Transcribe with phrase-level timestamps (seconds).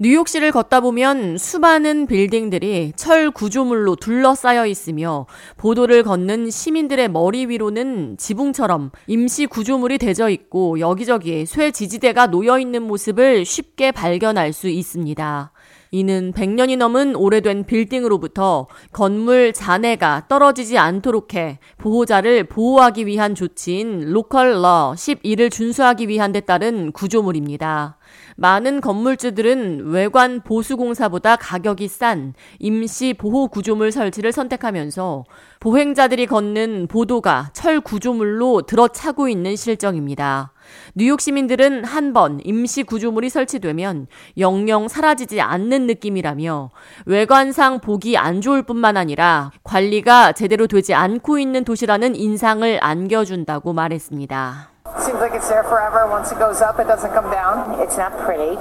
[0.00, 8.92] 뉴욕시를 걷다 보면 수많은 빌딩들이 철 구조물로 둘러싸여 있으며 보도를 걷는 시민들의 머리 위로는 지붕처럼
[9.08, 15.50] 임시 구조물이 대져 있고 여기저기 쇠 지지대가 놓여 있는 모습을 쉽게 발견할 수 있습니다.
[15.90, 24.62] 이는 100년이 넘은 오래된 빌딩으로부터 건물 잔해가 떨어지지 않도록 해 보행자를 보호하기 위한 조치인 Local
[24.62, 27.97] Law 12를 준수하기 위한 데 따른 구조물입니다.
[28.36, 35.24] 많은 건물주들은 외관 보수공사보다 가격이 싼 임시 보호 구조물 설치를 선택하면서
[35.60, 40.52] 보행자들이 걷는 보도가 철 구조물로 들어차고 있는 실정입니다.
[40.94, 44.06] 뉴욕 시민들은 한 번 임시 구조물이 설치되면
[44.38, 46.70] 영영 사라지지 않는 느낌이라며
[47.06, 54.77] 외관상 보기 안 좋을 뿐만 아니라 관리가 제대로 되지 않고 있는 도시라는 인상을 안겨준다고 말했습니다.
[55.00, 56.06] Seems like it's there forever.
[56.10, 57.78] Once it goes up, it doesn't come down.
[57.80, 58.58] It's not pretty.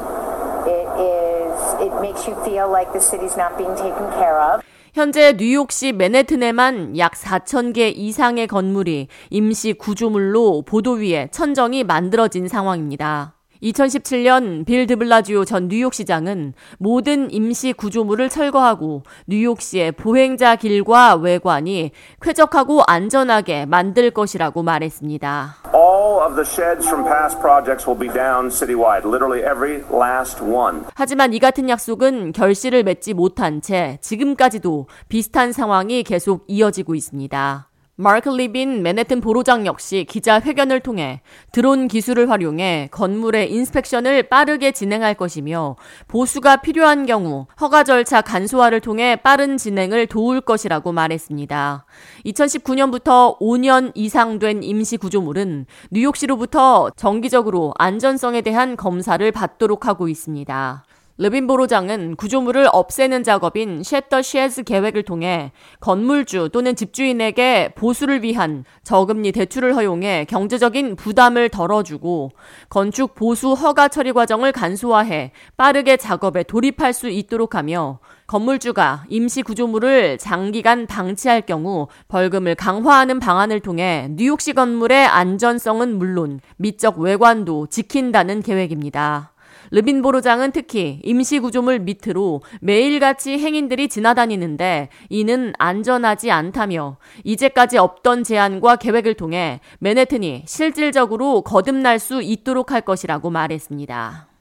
[0.70, 1.58] It is.
[1.82, 4.62] It makes you feel like the city's not being taken care of.
[4.94, 13.37] 현재 뉴욕시 맨해튼에만 약 4천 개 이상의 건물이 임시 구조물로 보도 위에 천정이 만들어진 상황입니다.
[13.71, 23.65] 2017년 빌 드블라지오 전 뉴욕시장은 모든 임시 구조물을 철거하고 뉴욕시의 보행자 길과 외관이 쾌적하고 안전하게
[23.65, 25.57] 만들 것이라고 말했습니다.
[25.73, 30.84] All of the sheds from past projects will be down citywide, literally every last one.
[30.95, 37.66] 하지만 이 같은 약속은 결실을 맺지 못한 채 지금까지도 비슷한 상황이 계속 이어지고 있습니다.
[37.99, 45.77] 마크 르빈 맨해튼 보로장 역시 기자회견을 통해 드론 기술을 활용해 건물의 inspection을 빠르게 진행할 것이며
[46.07, 51.85] 보수가 필요한 경우 허가 절차 간소화를 통해 빠른 진행을 도울 것이라고 말했습니다.
[52.23, 60.85] 2019년부터 5년 이상 된 임시 구조물은 뉴욕시로부터 정기적으로 안전성에 대한 검사를 받도록 하고 있습니다.
[61.20, 68.66] 르빈 보로장은 구조물을 없애는 작업인 Shed the Sheds 계획을 통해 건물주 또는 집주인에게 보수를 위한
[68.84, 72.33] 저금리 대출을 허용해 경제적인 부담을 덜어주고
[72.69, 77.97] 건축 보수 허가 처리 과정을 간소화해 빠르게 작업에 돌입할 수 있도록 하며
[78.28, 86.99] 건물주가 임시 구조물을 장기간 방치할 경우 벌금을 강화하는 방안을 통해 뉴욕시 건물의 안전성은 물론 미적
[86.99, 89.31] 외관도 지킨다는 계획입니다.
[89.72, 99.16] 르빈 보로장은 특히 임시구조물 밑으로 매일같이 행인들이 지나다니는데 이는 안전하지 않다며 이제까지 없던 제안과 계획을
[99.16, 104.36] 통해 맨해튼이 실질적으로 거듭날 수 있도록 할 것이라고 말했습니다.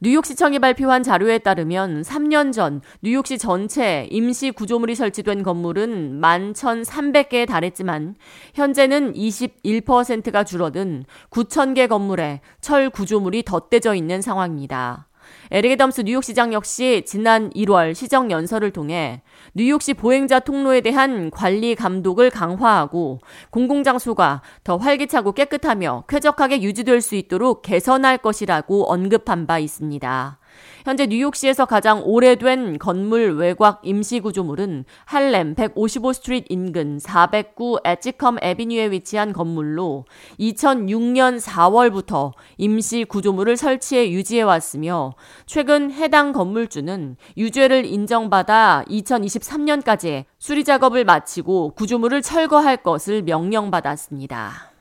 [0.00, 8.16] 뉴욕시청이 발표한 자료에 따르면 3년 전 뉴욕시 전체 임시 구조물이 설치된 건물은 11,300개에 달했지만
[8.54, 15.07] 현재는 21%가 줄어든 9,000개 건물에 철 구조물이 덧대져 있는 상황입니다.
[15.50, 19.22] 에릭 애덤스 뉴욕시장 역시 지난 1월 시정 연설을 통해
[19.54, 27.62] 뉴욕시 보행자 통로에 대한 관리 감독을 강화하고 공공장소가 더 활기차고 깨끗하며 쾌적하게 유지될 수 있도록
[27.62, 30.38] 개선할 것이라고 언급한 바 있습니다.
[30.84, 39.32] 현재 뉴욕시에서 가장 오래된 건물 외곽 임시구조물은 할렘 155 Street 인근 409 Edgecombe Avenue에 위치한
[39.32, 40.04] 건물로
[40.38, 45.14] 2006년 4월부터 임시구조물을 설치해 유지해 왔으며
[45.46, 54.72] 최근 해당 건물주는 유죄를 인정받아 2023년까지 수리 작업을 마치고 구조물을 철거할 것을 명령받았습니다.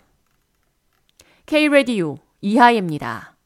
[1.46, 3.37] K-Radio 이하예입니다.